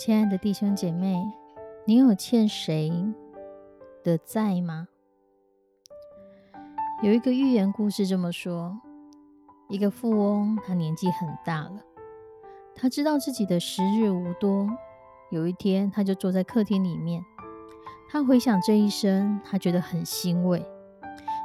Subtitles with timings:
[0.00, 1.22] 亲爱的弟兄姐妹，
[1.84, 2.90] 你有欠谁
[4.02, 4.88] 的债吗？
[7.02, 8.80] 有一个寓言故事这么说：
[9.68, 11.82] 一个富翁，他年纪很大了，
[12.74, 14.70] 他知道自己的时日无多。
[15.30, 17.22] 有一天，他就坐在客厅里面，
[18.08, 20.66] 他回想这一生，他觉得很欣慰，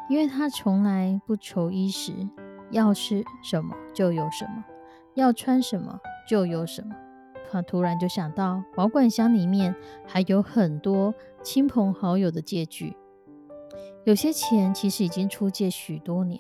[0.10, 2.14] 因为他从来不愁衣食，
[2.72, 4.64] 要吃什么就有什么，
[5.16, 6.96] 要穿什么就有什么。
[7.56, 9.74] 他突然就想到，保管箱里面
[10.06, 12.98] 还有很多亲朋好友的借据，
[14.04, 16.38] 有些钱其实已经出借许多年，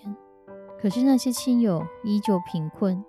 [0.78, 3.02] 可是那些亲友依旧贫困。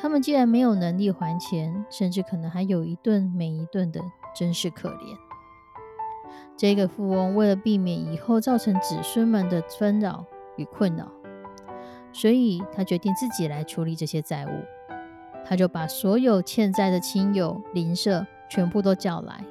[0.00, 4.00] 他们既然没有能力还钱，甚至可能还有一顿没一顿的，
[4.34, 5.16] 真是可怜。
[6.56, 11.06] 这个富翁为了避免以后造成子孙们的纷扰与困扰，
[12.12, 14.77] 所以他决定自己来处理这些债务。
[15.48, 19.42] 他就把所有欠债的亲友邻舍全部都叫来，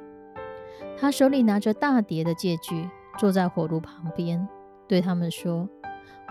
[0.99, 4.47] 他手里拿着大叠的借据，坐在火炉旁边，
[4.87, 5.67] 对他们说：“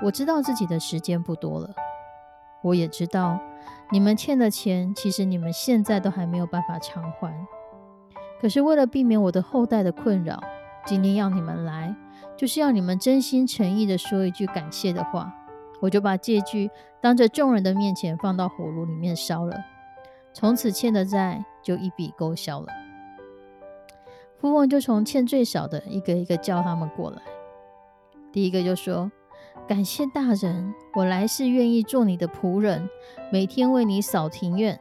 [0.05, 1.75] 我知道自己的时间不多了，
[2.63, 3.41] 我也知道
[3.91, 7.35] 你们欠的钱，其实你们现在都还没有办法偿还。
[8.41, 10.41] 可是为了避免我的后代的困扰，
[10.85, 11.93] 今天要你们来，
[12.37, 15.35] 就是要你们真心诚意的说一句感谢的话。”
[15.81, 16.71] 我就把借据
[17.01, 19.57] 当着众人的面前放到火炉里面烧了，
[20.33, 22.67] 从此欠的债就一笔勾销了。
[24.39, 27.23] 富翁就从欠最少的一个一个叫他们过来。
[28.33, 29.11] 第一个就说
[29.67, 32.89] ：“感谢大人，我来世愿意做你的仆人，
[33.33, 34.79] 每天为你扫庭院。”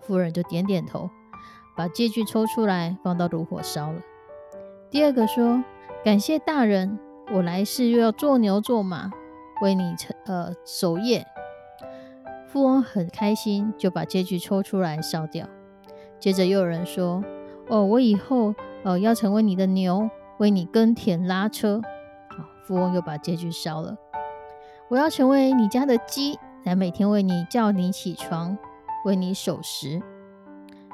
[0.00, 1.10] 夫人就点点头，
[1.76, 4.00] 把借据抽出来放到炉火烧了。
[4.90, 5.64] 第二个说
[6.04, 6.98] ：“感谢大人，
[7.32, 9.10] 我来世又要做牛做马。”
[9.62, 11.26] 为你成呃守夜，
[12.48, 15.46] 富翁很开心，就把借据抽出来烧掉。
[16.18, 17.22] 接着又有人说
[17.68, 20.08] ：“哦，我以后呃要成为你的牛，
[20.38, 21.80] 为你耕田拉车。”
[22.66, 23.96] 富翁又把借据烧了。
[24.88, 28.58] 我要成为你家的鸡，来每天为你叫你起床，
[29.04, 30.02] 为你守时。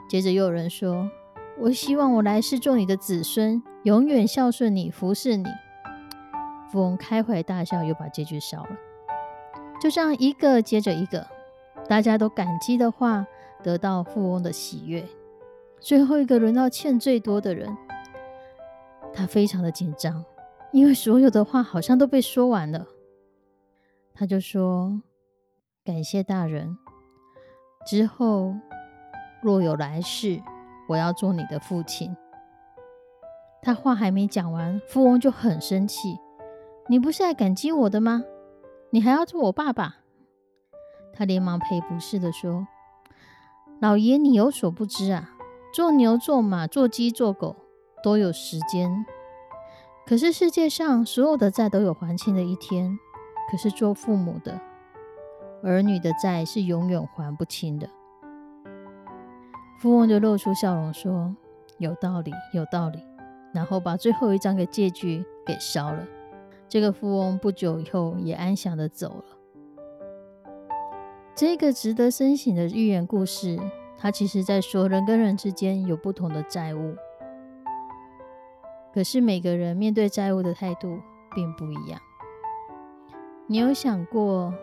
[0.09, 1.11] 接着又有人说
[1.59, 5.45] ：“我希望我来世做你的子孙，永远孝顺你，服侍你。”
[6.73, 8.71] 富翁开怀大笑，又把借据烧了。
[9.79, 11.27] 就这样一个接着一个，
[11.87, 13.27] 大家都感激的话，
[13.63, 15.07] 得到富翁的喜悦。
[15.81, 17.77] 最后一个轮到欠最多的人，
[19.13, 20.25] 他非常的紧张，
[20.73, 22.87] 因为所有的话好像都被说完了。
[24.15, 25.03] 他就说
[25.85, 26.79] ：“感谢大人，
[27.85, 28.55] 之后
[29.43, 30.41] 若有来世，
[30.89, 32.17] 我要做你的父亲。”
[33.61, 36.19] 他话还没讲完，富翁就很生气。
[36.89, 38.25] 你不是来感激我的吗？
[38.91, 39.97] 你还要做我爸爸？
[41.15, 42.67] 他连忙赔不是的说
[43.81, 45.31] ：“老爷，你有所不知啊，
[45.73, 47.55] 做牛做马做鸡做狗
[48.03, 49.07] 都有时间，
[50.07, 52.99] 可是世界上所有的债都有还清的一天。
[53.51, 54.59] 可是做父母的
[55.63, 57.89] 儿女的债是永远还不清的。”
[59.79, 61.35] 富翁就露出笑容说
[61.79, 62.99] ：“有道理，有道理。”
[63.55, 66.07] 然后把最后一张的借据给烧了。
[66.73, 69.25] 这个富翁不久以后也安详的走了。
[71.35, 73.61] 这个值得深省的寓言故事，
[73.99, 76.97] 它其实在说人跟人之间有不同的债务，
[78.95, 80.99] 可是每个人面对债务的态度
[81.35, 82.01] 并不一样。
[83.49, 84.55] 你有想过，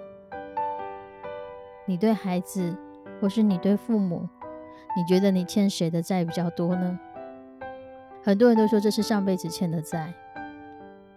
[1.86, 2.76] 你对孩子，
[3.22, 4.28] 或是你对父母，
[4.98, 7.00] 你觉得你欠谁的债比较多呢？
[8.24, 10.12] 很多人都说这是上辈子欠的债。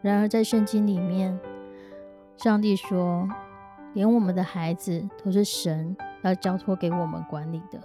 [0.02, 1.38] 然而，在圣经里面，
[2.37, 3.28] 上帝说，
[3.94, 7.81] 连我们的孩子都是神要交托给我们管理的。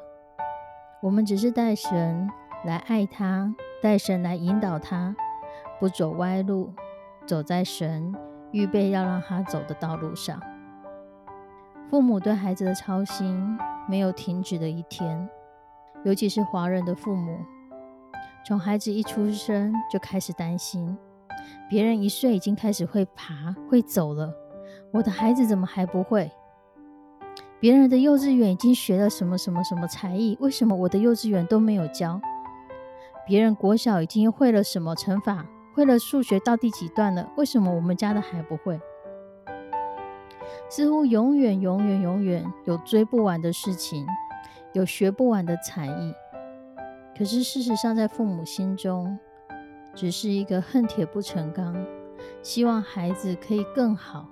[1.00, 2.28] 我们只是带神
[2.66, 3.54] 来爱他，
[3.84, 5.16] 带神来引导他，
[5.80, 6.74] 不走歪路，
[7.28, 8.16] 走在神
[8.52, 10.42] 预备要让他走的道路上。
[11.92, 15.30] 父母对孩子的操心没有停止的一天，
[16.04, 17.38] 尤其是华人的父母，
[18.48, 20.98] 从孩子一出生就开始担心，
[21.70, 24.34] 别人一岁已经开始会爬会走了，
[24.92, 26.32] 我的孩子怎么还不会？
[27.60, 32.22] 别人的幼稚园已经学了什么什么什么才艺，为什么我的幼稚园都没有教？
[33.26, 38.80] 别人国小已经会了什么乘法，会了数学到第几段了，为什么我们家的还不会？
[40.70, 44.06] 似乎永远、永远、永远有追不完的事情，
[44.74, 46.14] 有学不完的才艺。
[47.18, 49.18] 可是事实上，在父母心中，
[49.98, 51.76] 只是一个恨铁不成钢，
[52.44, 54.30] 希望孩子可以更好。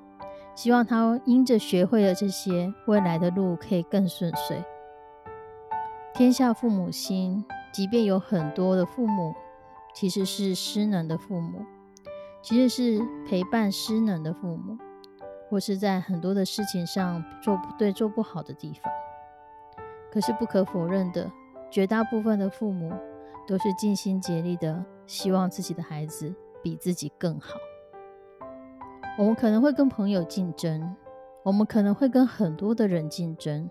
[0.53, 4.63] 希望他因着学会了这些，未来的路可以更顺遂。
[6.13, 9.33] 天下父母心，即便有很多的父母
[9.94, 11.65] 其实是失能的父母，
[12.44, 14.77] 其实是陪伴失能的父母，
[15.50, 18.94] 或是在很多的事情上做不对、做不好的地方。
[20.13, 21.29] 可是不可否认的，
[21.71, 22.94] 绝大部分的父母
[23.45, 27.57] 都是尽心竭力的，希望自己的孩子比自己更好。
[29.18, 30.96] 我们可能会跟朋友竞争，
[31.44, 33.69] 我们可能会跟很多的人竞争，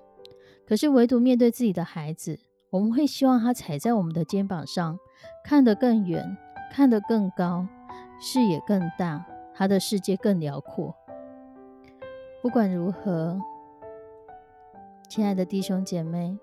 [0.66, 2.38] 可是唯独面对自己的孩子，
[2.70, 4.98] 我们会希望他踩在我们的肩膀上，
[5.44, 6.36] 看得更远，
[6.72, 7.66] 看得更高，
[8.18, 10.94] 视野更大，他的世界更辽阔。
[12.40, 13.38] 不管如何，
[15.08, 16.38] 亲爱的弟兄姐妹，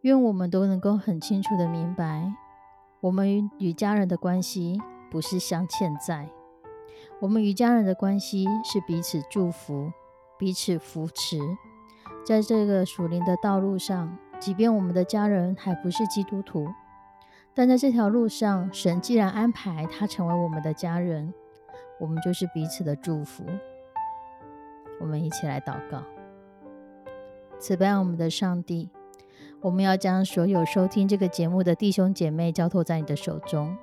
[0.00, 2.32] 愿我们都能够很清楚的明白，
[3.06, 4.82] 我们与家人的关系
[5.12, 6.28] 不是相欠债。
[7.20, 9.92] 我们与家人的关系是彼此祝福、
[10.36, 11.38] 彼此扶持，
[12.26, 16.66] 在这个属灵的道路上，即便我们的家人还不是基督徒，
[17.54, 21.32] 但在这条路上，神既然安排他成为我们的家人，
[22.00, 23.44] 我们就是彼此的祝福。
[24.98, 26.02] 我们一起来祷告：
[27.60, 28.90] 慈悲我们的上帝，
[29.62, 33.76] 我们要将所有收听这个节目的弟兄姐妹交托在你的手中。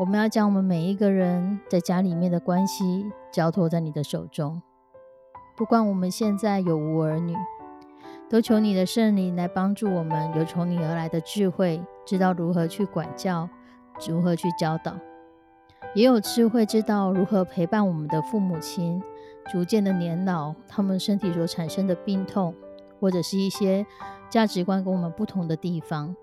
[0.00, 4.60] 我们要将我们每一个人在家里面的关系交托在你的手中，
[5.56, 7.36] 不管我们现在有无儿女，
[8.28, 13.48] 都求你的圣灵来帮助我们，有从你而来的智慧，知道如何去管教，
[14.08, 14.96] 如何去教导，
[15.94, 19.00] 也有智慧知道如何陪伴我们的父母亲
[19.52, 22.54] 逐渐的年老，他们身体所产生的病痛，
[22.98, 23.86] 或者是一些
[24.32, 26.16] 价值观跟我们不同的地方，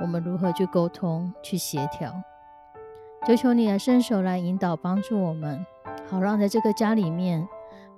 [0.00, 2.12] 我们如何去沟通，去协调。
[3.24, 5.64] 求求你来伸手来引导帮助我们，
[6.08, 7.46] 好让在这个家里面，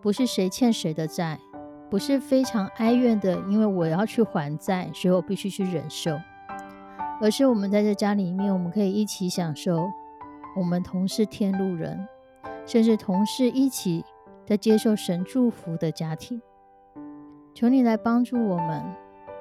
[0.02, 1.38] 不是谁欠谁的债，
[1.88, 6.14] 不是非常哀怨的，因为我要去还债，所以我必须去忍受，
[7.22, 9.88] 而是我们在这家里面，我们可以一起享受，
[10.58, 12.06] 我们同是天路人，
[12.66, 14.04] 甚至同事一起
[14.44, 16.42] 在接受神祝福的家庭。
[17.54, 18.84] 求你来帮助我们，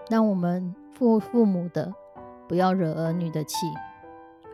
[0.10, 1.94] 让我们父父母的
[2.48, 3.56] 不要惹儿女的气，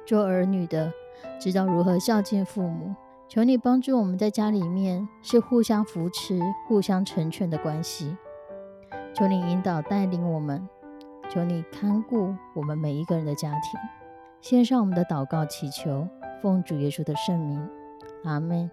[0.06, 0.92] 做儿女的。
[1.40, 2.96] 知道如何孝敬父母，
[3.28, 8.16] 求你帮助我们在家里面是互相扶持、互相成全的关系。
[9.14, 10.68] 求你引导带领我们，
[11.30, 13.80] 求你看顾我们每一个人的家庭。
[14.40, 16.08] 献上我们的祷告祈求，
[16.42, 17.70] 奉主耶稣的圣名，
[18.24, 18.70] 阿门。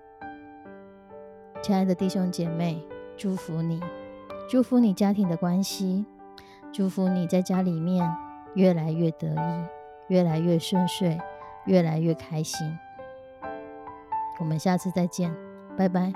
[1.60, 2.82] 亲爱的弟兄姐妹，
[3.16, 3.82] 祝福你，
[4.48, 6.06] 祝福你家庭的关系，
[6.72, 8.08] 祝福你在家里面
[8.54, 9.66] 越来越得意，
[10.08, 11.18] 越来越顺遂。
[11.66, 12.78] 越来越开心，
[14.40, 15.30] 我们下次再见，
[15.76, 16.10] 拜拜。